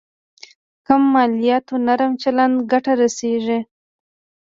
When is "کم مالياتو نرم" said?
0.85-2.11